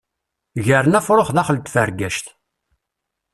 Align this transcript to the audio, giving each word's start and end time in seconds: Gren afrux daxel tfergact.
Gren 0.65 0.95
afrux 0.99 1.29
daxel 1.35 1.59
tfergact. 1.61 2.25